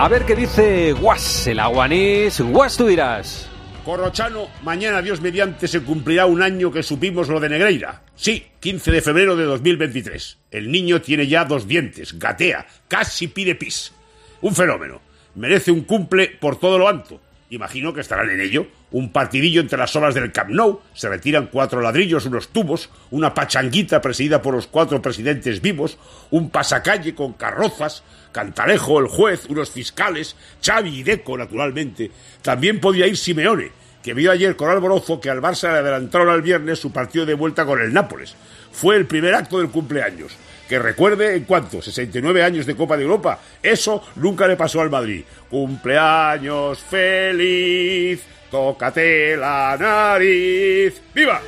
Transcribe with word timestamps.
A 0.00 0.08
ver 0.08 0.24
qué 0.24 0.34
dice 0.34 0.92
Guas, 0.92 1.46
el 1.46 1.60
aguanís. 1.60 2.40
Guas, 2.40 2.74
tú 2.74 2.86
dirás. 2.86 3.50
Corrochano, 3.84 4.48
mañana 4.62 5.02
Dios 5.02 5.20
mediante 5.20 5.68
se 5.68 5.82
cumplirá 5.82 6.24
un 6.24 6.40
año 6.40 6.72
que 6.72 6.82
supimos 6.82 7.28
lo 7.28 7.38
de 7.38 7.50
Negreira. 7.50 8.00
Sí, 8.16 8.46
15 8.60 8.92
de 8.92 9.02
febrero 9.02 9.36
de 9.36 9.44
2023. 9.44 10.38
El 10.52 10.72
niño 10.72 11.02
tiene 11.02 11.26
ya 11.26 11.44
dos 11.44 11.68
dientes, 11.68 12.18
gatea, 12.18 12.66
casi 12.88 13.28
pide 13.28 13.54
pis. 13.54 13.92
Un 14.40 14.54
fenómeno. 14.54 15.02
Merece 15.34 15.70
un 15.70 15.82
cumple 15.82 16.28
por 16.28 16.58
todo 16.58 16.78
lo 16.78 16.88
alto. 16.88 17.20
Imagino 17.50 17.92
que 17.92 18.00
estarán 18.00 18.30
en 18.30 18.40
ello. 18.40 18.68
Un 18.92 19.10
partidillo 19.10 19.60
entre 19.60 19.76
las 19.76 19.94
olas 19.96 20.14
del 20.14 20.30
Camp 20.30 20.50
Nou, 20.50 20.82
se 20.94 21.08
retiran 21.08 21.48
cuatro 21.50 21.80
ladrillos, 21.80 22.26
unos 22.26 22.48
tubos, 22.48 22.90
una 23.10 23.34
pachanguita 23.34 24.00
presidida 24.00 24.40
por 24.40 24.54
los 24.54 24.68
cuatro 24.68 25.02
presidentes 25.02 25.60
vivos, 25.60 25.98
un 26.30 26.50
pasacalle 26.50 27.12
con 27.12 27.32
carrozas, 27.32 28.04
Cantalejo, 28.30 29.00
el 29.00 29.08
juez, 29.08 29.46
unos 29.48 29.72
fiscales, 29.72 30.36
Xavi 30.62 31.00
y 31.00 31.02
Deco, 31.02 31.36
naturalmente. 31.36 32.12
También 32.40 32.78
podía 32.78 33.08
ir 33.08 33.16
Simeone, 33.16 33.72
que 34.02 34.14
vio 34.14 34.32
ayer 34.32 34.56
con 34.56 34.70
alborozo 34.70 35.20
que 35.20 35.30
al 35.30 35.40
Barça 35.40 35.72
le 35.72 35.78
adelantaron 35.78 36.28
al 36.28 36.42
viernes 36.42 36.78
su 36.78 36.92
partido 36.92 37.26
de 37.26 37.34
vuelta 37.34 37.64
con 37.64 37.80
el 37.80 37.92
Nápoles. 37.92 38.34
Fue 38.72 38.96
el 38.96 39.06
primer 39.06 39.34
acto 39.34 39.58
del 39.58 39.70
cumpleaños. 39.70 40.36
Que 40.68 40.78
recuerde 40.78 41.34
en 41.34 41.44
cuanto, 41.44 41.82
69 41.82 42.44
años 42.44 42.64
de 42.64 42.76
Copa 42.76 42.96
de 42.96 43.02
Europa. 43.02 43.40
Eso 43.60 44.04
nunca 44.16 44.46
le 44.46 44.56
pasó 44.56 44.80
al 44.80 44.88
Madrid. 44.88 45.24
Cumpleaños 45.50 46.78
feliz, 46.78 48.22
tócate 48.50 49.36
la 49.36 49.76
nariz. 49.78 51.02
¡Viva! 51.12 51.40